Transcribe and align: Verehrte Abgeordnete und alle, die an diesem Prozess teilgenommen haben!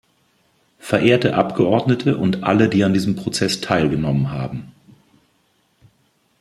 Verehrte 0.79 1.35
Abgeordnete 1.35 2.17
und 2.17 2.41
alle, 2.43 2.69
die 2.69 2.83
an 2.83 2.91
diesem 2.95 3.15
Prozess 3.15 3.61
teilgenommen 3.61 4.31
haben! 4.31 4.71